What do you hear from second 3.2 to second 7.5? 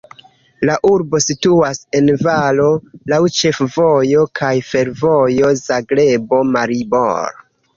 ĉefvojo kaj fervojo Zagrebo-Maribor.